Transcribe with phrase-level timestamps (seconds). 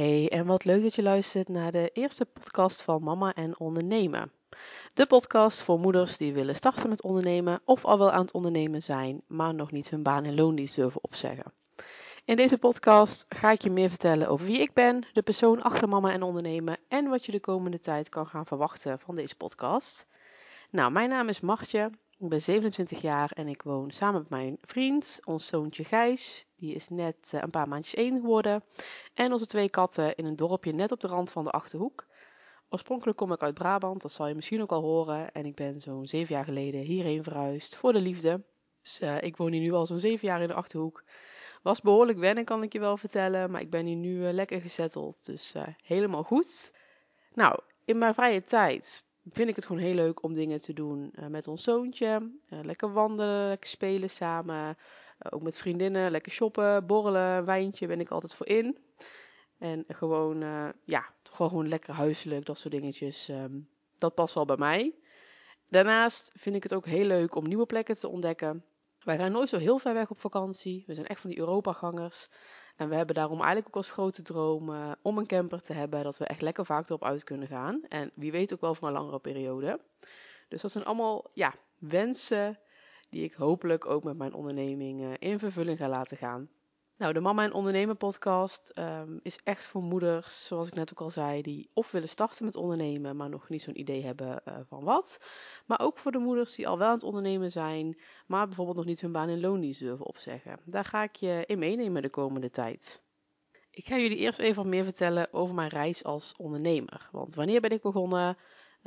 [0.00, 4.32] Hey, en wat leuk dat je luistert naar de eerste podcast van Mama en Ondernemen.
[4.94, 8.82] De podcast voor moeders die willen starten met ondernemen of al wel aan het ondernemen
[8.82, 11.52] zijn, maar nog niet hun baan en loondienst durven opzeggen.
[12.24, 15.88] In deze podcast ga ik je meer vertellen over wie ik ben, de persoon achter
[15.88, 20.06] Mama en Ondernemen en wat je de komende tijd kan gaan verwachten van deze podcast.
[20.72, 24.58] Nou, mijn naam is Martje, ik ben 27 jaar en ik woon samen met mijn
[24.62, 28.64] vriend, ons zoontje Gijs, die is net eh, een paar maandjes één geworden,
[29.14, 32.06] en onze twee katten in een dorpje net op de rand van de Achterhoek.
[32.68, 35.80] Oorspronkelijk kom ik uit Brabant, dat zal je misschien ook al horen, en ik ben
[35.80, 38.42] zo'n zeven jaar geleden hierheen verhuisd voor de liefde.
[38.82, 41.04] Dus uh, ik woon hier nu al zo'n zeven jaar in de Achterhoek.
[41.62, 44.60] Was behoorlijk wennen, kan ik je wel vertellen, maar ik ben hier nu uh, lekker
[44.60, 46.74] gezetteld, dus helemaal goed.
[47.34, 51.12] Nou, in mijn vrije tijd vind ik het gewoon heel leuk om dingen te doen
[51.14, 52.32] uh, met ons zoontje.
[52.48, 54.66] Uh, lekker wandelen, lekker spelen samen.
[54.66, 54.74] Uh,
[55.30, 58.78] ook met vriendinnen, lekker shoppen, borrelen, wijntje ben ik altijd voor in.
[59.58, 60.38] En gewoon,
[60.84, 63.28] ja, toch gewoon lekker huiselijk, dat soort dingetjes.
[63.28, 64.94] Um, dat past wel bij mij.
[65.68, 68.64] Daarnaast vind ik het ook heel leuk om nieuwe plekken te ontdekken.
[69.00, 70.84] Wij gaan nooit zo heel ver weg op vakantie.
[70.86, 72.28] We zijn echt van die Europa-gangers.
[72.80, 76.02] En we hebben daarom eigenlijk ook als grote droom uh, om een camper te hebben,
[76.02, 77.80] dat we echt lekker vaak erop uit kunnen gaan.
[77.88, 79.80] En wie weet ook wel voor een langere periode.
[80.48, 82.58] Dus dat zijn allemaal ja, wensen
[83.10, 86.48] die ik hopelijk ook met mijn onderneming uh, in vervulling ga laten gaan.
[87.00, 91.00] Nou, de Mama en Ondernemen podcast um, is echt voor moeders, zoals ik net ook
[91.00, 94.54] al zei, die of willen starten met ondernemen, maar nog niet zo'n idee hebben uh,
[94.68, 95.20] van wat.
[95.66, 98.86] Maar ook voor de moeders die al wel aan het ondernemen zijn, maar bijvoorbeeld nog
[98.86, 100.58] niet hun baan in loondienst durven opzeggen.
[100.64, 103.02] Daar ga ik je in meenemen de komende tijd.
[103.70, 107.08] Ik ga jullie eerst even wat meer vertellen over mijn reis als ondernemer.
[107.12, 108.36] Want wanneer ben ik begonnen?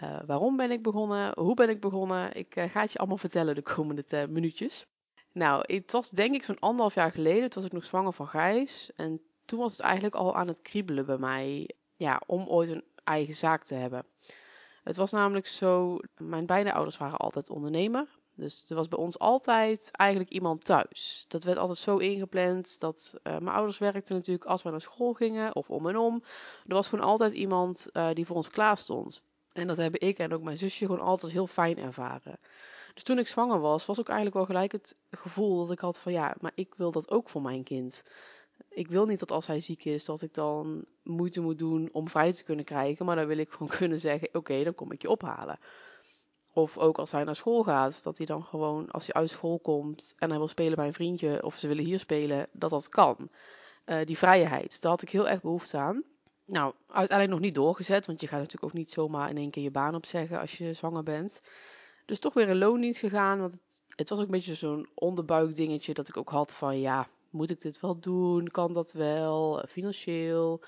[0.03, 1.39] Uh, waarom ben ik begonnen?
[1.39, 2.35] Hoe ben ik begonnen?
[2.35, 4.87] Ik uh, ga het je allemaal vertellen de komende minuutjes.
[5.33, 7.49] Nou, het was denk ik zo'n anderhalf jaar geleden.
[7.49, 8.91] Toen was ik nog zwanger van Gijs.
[8.95, 11.69] En toen was het eigenlijk al aan het kriebelen bij mij.
[11.95, 14.05] Ja, om ooit een eigen zaak te hebben.
[14.83, 18.07] Het was namelijk zo, mijn beide ouders waren altijd ondernemer.
[18.35, 21.25] Dus er was bij ons altijd eigenlijk iemand thuis.
[21.27, 25.13] Dat werd altijd zo ingepland dat uh, mijn ouders werkten natuurlijk als we naar school
[25.13, 26.23] gingen of om en om.
[26.67, 29.21] Er was gewoon altijd iemand uh, die voor ons klaar stond.
[29.51, 32.39] En dat hebben ik en ook mijn zusje gewoon altijd heel fijn ervaren.
[32.93, 35.99] Dus toen ik zwanger was, was ook eigenlijk wel gelijk het gevoel dat ik had
[35.99, 38.03] van ja, maar ik wil dat ook voor mijn kind.
[38.69, 42.09] Ik wil niet dat als hij ziek is, dat ik dan moeite moet doen om
[42.09, 43.05] vrij te kunnen krijgen.
[43.05, 45.59] Maar dan wil ik gewoon kunnen zeggen, oké, dan kom ik je ophalen.
[46.53, 49.59] Of ook als hij naar school gaat, dat hij dan gewoon, als hij uit school
[49.59, 52.89] komt en hij wil spelen bij een vriendje, of ze willen hier spelen, dat dat
[52.89, 53.29] kan.
[53.85, 56.03] Uh, die vrijheid, daar had ik heel erg behoefte aan.
[56.45, 59.63] Nou, uiteindelijk nog niet doorgezet, want je gaat natuurlijk ook niet zomaar in één keer
[59.63, 61.41] je baan opzeggen als je zwanger bent.
[62.05, 63.39] Dus toch weer een loondienst gegaan.
[63.39, 67.07] Want het, het was ook een beetje zo'n onderbuikdingetje dat ik ook had van ja,
[67.29, 68.47] moet ik dit wel doen?
[68.47, 69.65] Kan dat wel?
[69.67, 70.63] Financieel?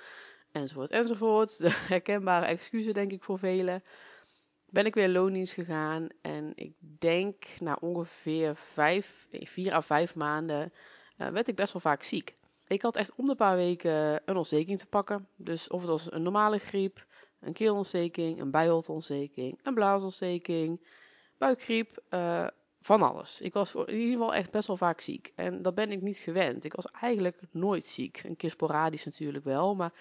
[0.51, 1.57] Enzovoort, enzovoort.
[1.63, 3.83] De herkenbare excuses denk ik voor velen.
[4.69, 8.55] Ben ik weer loondienst gegaan en ik denk na ongeveer
[9.43, 10.73] vier à vijf maanden
[11.17, 12.35] uh, werd ik best wel vaak ziek.
[12.67, 15.27] Ik had echt om de paar weken een ontsteking te pakken.
[15.35, 17.05] Dus of het was een normale griep,
[17.39, 20.87] een keelontsteking, een bijholteontsteking, een blaasontsteking,
[21.37, 22.47] buikgriep, uh,
[22.81, 23.41] van alles.
[23.41, 25.31] Ik was in ieder geval echt best wel vaak ziek.
[25.35, 26.63] En dat ben ik niet gewend.
[26.63, 28.21] Ik was eigenlijk nooit ziek.
[28.23, 29.93] Een keer sporadisch natuurlijk wel, maar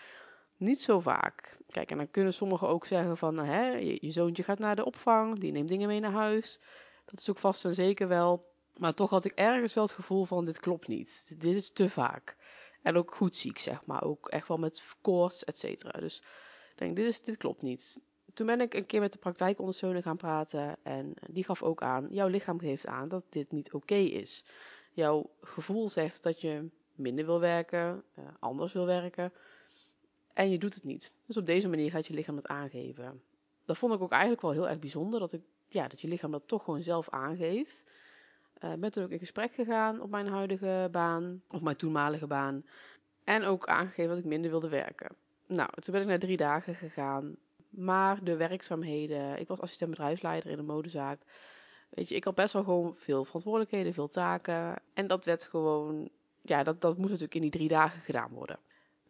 [0.56, 1.58] niet zo vaak.
[1.68, 4.84] Kijk, en dan kunnen sommigen ook zeggen van, hè, je, je zoontje gaat naar de
[4.84, 6.60] opvang, die neemt dingen mee naar huis.
[7.04, 8.52] Dat is ook vast en zeker wel.
[8.76, 11.34] Maar toch had ik ergens wel het gevoel van, dit klopt niet.
[11.38, 12.36] Dit is te vaak.
[12.82, 14.02] En ook goed ziek, zeg maar.
[14.02, 16.00] Ook echt wel met koorts, et cetera.
[16.00, 16.18] Dus
[16.70, 18.00] ik denk, dit, is, dit klopt niet
[18.34, 22.08] toen ben ik een keer met de praktijkondersteuner gaan praten en die gaf ook aan,
[22.10, 24.44] jouw lichaam geeft aan dat dit niet oké is.
[24.92, 29.32] Jouw gevoel zegt dat je minder wil werken, uh, anders wil werken
[30.32, 31.12] en je doet het niet.
[31.26, 33.22] Dus op deze manier gaat je lichaam het aangeven.
[33.64, 36.30] Dat vond ik ook eigenlijk wel heel erg bijzonder, dat, ik, ja, dat je lichaam
[36.30, 37.92] dat toch gewoon zelf aangeeft.
[38.64, 42.64] Uh, ben toen ook in gesprek gegaan op mijn huidige baan, of mijn toenmalige baan.
[43.24, 45.16] En ook aangegeven dat ik minder wilde werken.
[45.46, 47.36] Nou, toen ben ik naar drie dagen gegaan.
[47.76, 51.20] Maar de werkzaamheden, ik was assistent bedrijfsleider in een modezaak.
[51.90, 54.82] Weet je, ik had best wel gewoon veel verantwoordelijkheden, veel taken.
[54.94, 56.08] En dat werd gewoon,
[56.42, 58.58] ja, dat, dat moest natuurlijk in die drie dagen gedaan worden.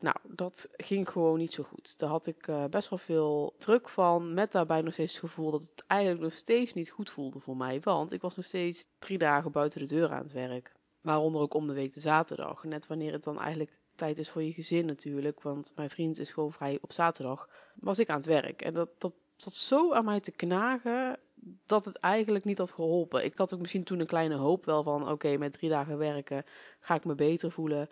[0.01, 1.99] Nou, dat ging gewoon niet zo goed.
[1.99, 4.35] Daar had ik uh, best wel veel druk van.
[4.35, 7.57] Met daarbij nog steeds het gevoel dat het eigenlijk nog steeds niet goed voelde voor
[7.57, 7.81] mij.
[7.81, 10.73] Want ik was nog steeds drie dagen buiten de deur aan het werk.
[11.01, 12.65] Waaronder ook om de week de zaterdag.
[12.65, 15.43] Net wanneer het dan eigenlijk tijd is voor je gezin natuurlijk.
[15.43, 17.49] Want mijn vriend is gewoon vrij op zaterdag.
[17.75, 18.63] Was ik aan het werk.
[18.63, 21.19] En dat, dat zat zo aan mij te knagen.
[21.67, 23.25] Dat het eigenlijk niet had geholpen.
[23.25, 26.45] Ik had ook misschien toen een kleine hoop wel van: oké, met drie dagen werken
[26.81, 27.89] ga ik me beter voelen.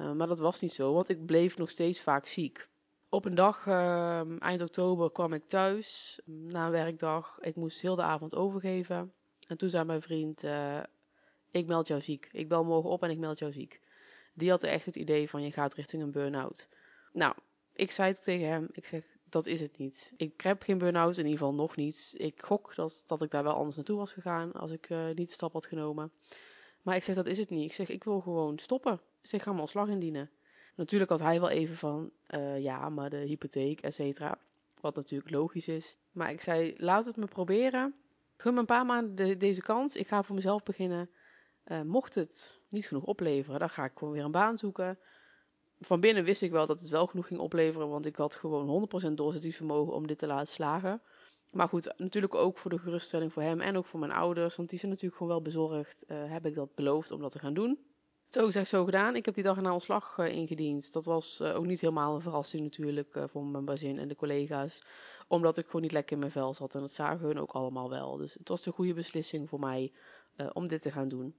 [0.00, 2.68] Uh, maar dat was niet zo, want ik bleef nog steeds vaak ziek.
[3.08, 7.38] Op een dag, ehm, eind oktober, kwam ik thuis na een werkdag.
[7.40, 9.12] Ik moest heel de avond overgeven.
[9.48, 10.80] En toen zei mijn vriend, uh,
[11.50, 12.28] ik meld jou ziek.
[12.32, 13.80] Ik bel morgen op en ik meld jou ziek.
[14.34, 16.68] Die had echt het idee van, je gaat richting een burn-out.
[17.12, 17.34] Nou,
[17.72, 20.12] ik zei het tegen hem, ik zeg, dat is het niet.
[20.16, 22.14] Ik heb geen burn-out, in ieder geval nog niet.
[22.16, 25.28] Ik gok dat, dat ik daar wel anders naartoe was gegaan als ik uh, niet
[25.28, 26.12] de stap had genomen.
[26.82, 27.64] Maar ik zeg, dat is het niet.
[27.64, 28.92] Ik zeg, ik wil gewoon stoppen.
[28.92, 30.30] Ik zeg, ga mijn ontslag indienen.
[30.76, 34.38] Natuurlijk had hij wel even van, uh, ja, maar de hypotheek, et cetera.
[34.80, 35.96] Wat natuurlijk logisch is.
[36.12, 37.94] Maar ik zei, laat het me proberen.
[38.36, 39.96] Gun me een paar maanden deze kans.
[39.96, 41.10] Ik ga voor mezelf beginnen.
[41.66, 44.98] Uh, mocht het niet genoeg opleveren, dan ga ik gewoon weer een baan zoeken.
[45.80, 48.88] Van binnen wist ik wel dat het wel genoeg ging opleveren, want ik had gewoon
[49.10, 51.02] 100% doorzettingsvermogen om dit te laten slagen.
[51.52, 54.68] Maar goed, natuurlijk ook voor de geruststelling voor hem en ook voor mijn ouders, want
[54.68, 56.04] die zijn natuurlijk gewoon wel bezorgd.
[56.08, 57.78] Uh, heb ik dat beloofd om dat te gaan doen.
[58.28, 59.16] Zo gezegd, zo gedaan.
[59.16, 60.92] Ik heb die dag een ontslag uh, ingediend.
[60.92, 64.82] Dat was ook niet helemaal een verrassing natuurlijk voor mijn bazin en de collega's.
[65.28, 66.74] Omdat ik gewoon niet lekker in mijn vel zat.
[66.74, 68.16] En dat zagen hun ook allemaal wel.
[68.16, 69.92] Dus het was de goede beslissing voor mij
[70.52, 71.34] om dit te gaan doen.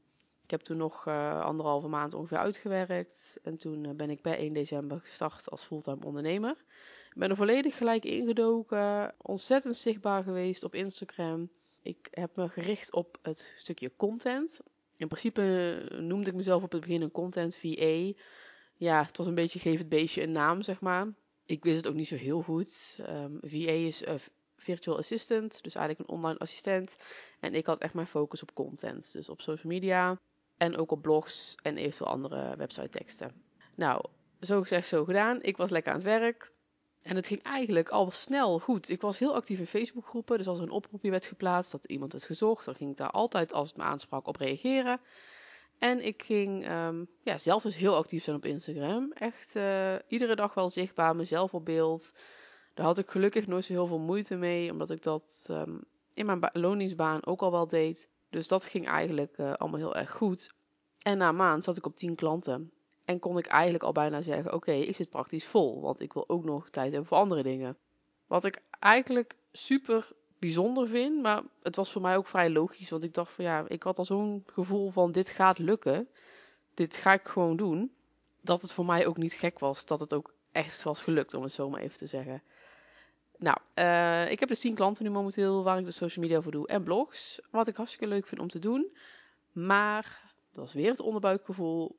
[0.45, 1.07] Ik heb toen nog
[1.41, 3.39] anderhalve maand ongeveer uitgewerkt.
[3.43, 6.55] En toen ben ik bij 1 december gestart als fulltime ondernemer.
[7.09, 9.13] Ik ben er volledig gelijk ingedoken.
[9.17, 11.49] Ontzettend zichtbaar geweest op Instagram.
[11.81, 14.61] Ik heb me gericht op het stukje content.
[14.95, 15.41] In principe
[15.99, 18.11] noemde ik mezelf op het begin een content VA.
[18.75, 21.13] Ja, het was een beetje geef het beestje een naam, zeg maar.
[21.45, 22.99] Ik wist het ook niet zo heel goed.
[23.09, 24.13] Um, VA is uh,
[24.55, 26.97] virtual assistant, dus eigenlijk een online assistent.
[27.39, 30.19] En ik had echt mijn focus op content, dus op social media
[30.57, 33.31] en ook op blogs en eventueel andere website teksten.
[33.75, 34.05] Nou,
[34.41, 35.41] zo gezegd, zo gedaan.
[35.41, 36.53] Ik was lekker aan het werk.
[37.01, 38.89] En het ging eigenlijk al snel goed.
[38.89, 40.37] Ik was heel actief in Facebookgroepen.
[40.37, 43.11] Dus als er een oproepje werd geplaatst, dat iemand het gezocht, dan ging ik daar
[43.11, 44.99] altijd, als het me aansprak, op reageren.
[45.79, 49.11] En ik ging um, ja, zelf dus heel actief zijn op Instagram.
[49.11, 52.13] Echt uh, iedere dag wel zichtbaar, mezelf op beeld.
[52.73, 56.25] Daar had ik gelukkig nooit zo heel veel moeite mee, omdat ik dat um, in
[56.25, 58.09] mijn loningsbaan ook al wel deed.
[58.29, 60.53] Dus dat ging eigenlijk uh, allemaal heel erg goed.
[60.99, 62.71] En na een maand zat ik op 10 klanten.
[63.05, 66.29] En kon ik eigenlijk al bijna zeggen: Oké, ik zit praktisch vol, want ik wil
[66.29, 67.77] ook nog tijd hebben voor andere dingen.
[68.27, 73.03] Wat ik eigenlijk super bijzonder vind, maar het was voor mij ook vrij logisch, want
[73.03, 76.07] ik dacht van ja, ik had al zo'n gevoel van: dit gaat lukken,
[76.73, 77.91] dit ga ik gewoon doen.
[78.41, 81.43] Dat het voor mij ook niet gek was dat het ook echt was gelukt, om
[81.43, 82.43] het zo maar even te zeggen.
[83.37, 86.51] Nou, uh, ik heb dus 10 klanten nu momenteel waar ik de social media voor
[86.51, 87.41] doe en blogs.
[87.51, 88.97] Wat ik hartstikke leuk vind om te doen.
[89.51, 91.95] Maar dat is weer het onderbuikgevoel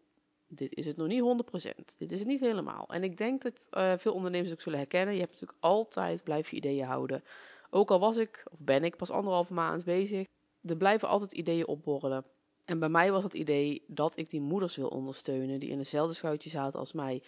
[0.48, 1.96] dit is het nog niet 100%.
[1.96, 2.86] Dit is het niet helemaal.
[2.88, 5.14] En ik denk dat uh, veel ondernemers ook zullen herkennen.
[5.14, 7.24] Je hebt natuurlijk altijd, blijf je ideeën houden.
[7.70, 10.26] Ook al was ik, of ben ik pas anderhalve maand bezig,
[10.62, 12.24] er blijven altijd ideeën opborrelen.
[12.64, 16.14] En bij mij was het idee dat ik die moeders wil ondersteunen, die in hetzelfde
[16.14, 17.22] schuitje zaten als mij.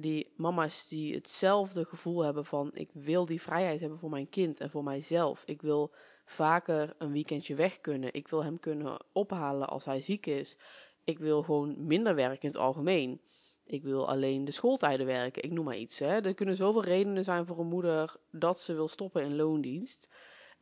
[0.00, 4.60] Die mama's die hetzelfde gevoel hebben van ik wil die vrijheid hebben voor mijn kind
[4.60, 5.42] en voor mijzelf.
[5.46, 5.92] Ik wil
[6.24, 8.14] vaker een weekendje weg kunnen.
[8.14, 10.58] Ik wil hem kunnen ophalen als hij ziek is.
[11.04, 13.20] Ik wil gewoon minder werken in het algemeen.
[13.64, 15.42] Ik wil alleen de schooltijden werken.
[15.42, 15.98] Ik noem maar iets.
[15.98, 16.20] Hè.
[16.20, 20.10] Er kunnen zoveel redenen zijn voor een moeder dat ze wil stoppen in loondienst.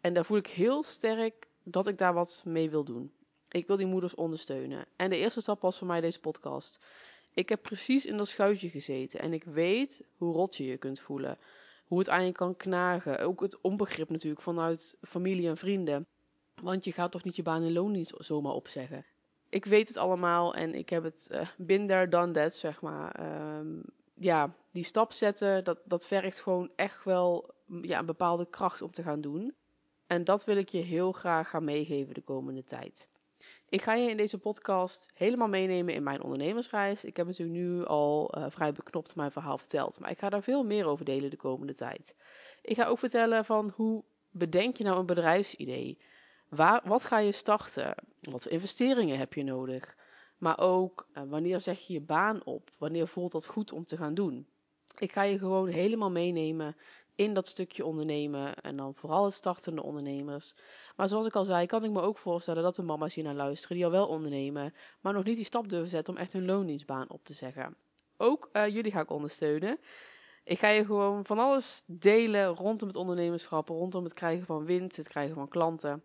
[0.00, 3.12] En daar voel ik heel sterk dat ik daar wat mee wil doen.
[3.48, 4.86] Ik wil die moeders ondersteunen.
[4.96, 6.86] En de eerste stap was voor mij deze podcast.
[7.34, 11.00] Ik heb precies in dat schuitje gezeten en ik weet hoe rot je je kunt
[11.00, 11.38] voelen.
[11.84, 13.19] Hoe het aan je kan knagen.
[13.19, 16.06] Ook het onbegrip natuurlijk vanuit familie en vrienden.
[16.62, 19.05] Want je gaat toch niet je baan in loondienst zomaar opzeggen
[19.55, 23.20] ik weet het allemaal en ik heb het uh, been there, done that, zeg maar.
[23.58, 23.82] Um,
[24.14, 28.91] ja, die stap zetten, dat, dat vergt gewoon echt wel ja, een bepaalde kracht om
[28.91, 29.55] te gaan doen.
[30.06, 33.08] En dat wil ik je heel graag gaan meegeven de komende tijd.
[33.74, 37.04] Ik ga je in deze podcast helemaal meenemen in mijn ondernemersreis.
[37.04, 40.43] Ik heb natuurlijk nu al uh, vrij beknopt mijn verhaal verteld, maar ik ga daar
[40.43, 42.16] veel meer over delen de komende tijd.
[42.62, 45.98] Ik ga ook vertellen van hoe bedenk je nou een bedrijfsidee?
[46.48, 47.94] Waar, wat ga je starten?
[48.20, 49.96] Wat voor investeringen heb je nodig?
[50.38, 52.70] Maar ook uh, wanneer zeg je je baan op?
[52.78, 54.46] Wanneer voelt dat goed om te gaan doen?
[54.98, 56.76] Ik ga je gewoon helemaal meenemen
[57.14, 60.54] in dat stukje ondernemen en dan vooral het startende ondernemers.
[60.94, 63.34] Maar zoals ik al zei, kan ik me ook voorstellen dat de mama's hier naar
[63.34, 66.44] luisteren die al wel ondernemen, maar nog niet die stap durven zetten om echt hun
[66.44, 67.77] loondienstbaan op te zeggen.
[68.17, 69.79] Ook uh, jullie ga ik ondersteunen.
[70.44, 74.96] Ik ga je gewoon van alles delen rondom het ondernemerschap, rondom het krijgen van winst,
[74.96, 76.03] het krijgen van klanten.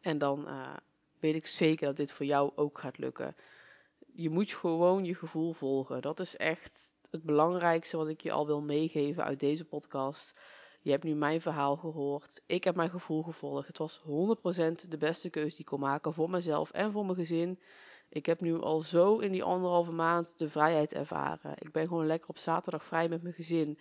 [0.00, 0.76] En dan uh,
[1.20, 3.36] weet ik zeker dat dit voor jou ook gaat lukken.
[4.14, 6.02] Je moet gewoon je gevoel volgen.
[6.02, 10.38] Dat is echt het belangrijkste wat ik je al wil meegeven uit deze podcast.
[10.88, 12.42] Je hebt nu mijn verhaal gehoord.
[12.46, 13.66] Ik heb mijn gevoel gevolgd.
[13.66, 17.16] Het was 100% de beste keuze die ik kon maken voor mezelf en voor mijn
[17.16, 17.60] gezin.
[18.08, 21.54] Ik heb nu al zo in die anderhalve maand de vrijheid ervaren.
[21.58, 23.78] Ik ben gewoon lekker op zaterdag vrij met mijn gezin.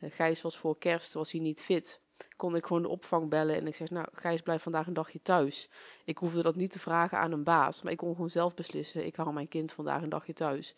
[0.00, 2.00] Uh, Gijs was voor kerst, was hij niet fit.
[2.36, 5.22] Kon ik gewoon de opvang bellen en ik zeg, nou Gijs blijf vandaag een dagje
[5.22, 5.70] thuis.
[6.04, 9.06] Ik hoefde dat niet te vragen aan een baas, maar ik kon gewoon zelf beslissen,
[9.06, 10.76] ik hou mijn kind vandaag een dagje thuis.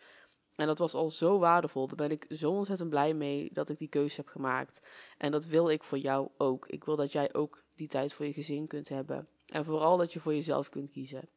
[0.56, 1.86] En dat was al zo waardevol.
[1.86, 4.82] Daar ben ik zo ontzettend blij mee dat ik die keuze heb gemaakt.
[5.18, 6.66] En dat wil ik voor jou ook.
[6.68, 9.28] Ik wil dat jij ook die tijd voor je gezin kunt hebben.
[9.46, 11.28] En vooral dat je voor jezelf kunt kiezen.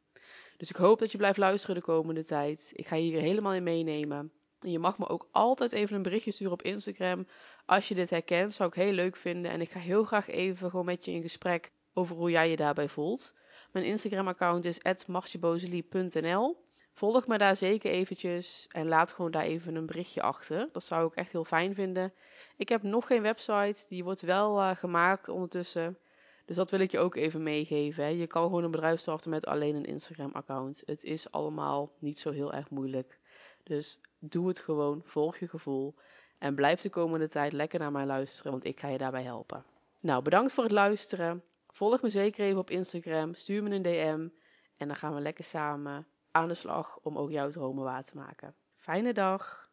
[0.57, 2.71] Dus ik hoop dat je blijft luisteren de komende tijd.
[2.75, 4.31] Ik ga je hier helemaal in meenemen.
[4.59, 7.27] En je mag me ook altijd even een berichtje sturen op Instagram.
[7.65, 9.51] Als je dit herkent, zou ik heel leuk vinden.
[9.51, 12.55] En ik ga heel graag even gewoon met je in gesprek over hoe jij je
[12.55, 13.35] daarbij voelt.
[13.71, 16.63] Mijn Instagram-account is @martjebozelie.nl.
[16.97, 20.69] Volg me daar zeker eventjes en laat gewoon daar even een berichtje achter.
[20.71, 22.13] Dat zou ik echt heel fijn vinden.
[22.57, 25.97] Ik heb nog geen website, die wordt wel uh, gemaakt ondertussen.
[26.45, 28.03] Dus dat wil ik je ook even meegeven.
[28.03, 28.09] Hè.
[28.09, 30.83] Je kan gewoon een bedrijf starten met alleen een Instagram-account.
[30.85, 33.19] Het is allemaal niet zo heel erg moeilijk.
[33.63, 35.95] Dus doe het gewoon, volg je gevoel.
[36.37, 39.63] En blijf de komende tijd lekker naar mij luisteren, want ik ga je daarbij helpen.
[39.99, 41.43] Nou, bedankt voor het luisteren.
[41.67, 43.33] Volg me zeker even op Instagram.
[43.33, 44.27] Stuur me een DM.
[44.77, 48.17] En dan gaan we lekker samen aan de slag om ook jouw dromen waar te
[48.17, 48.55] maken.
[48.75, 49.63] Fijne dag!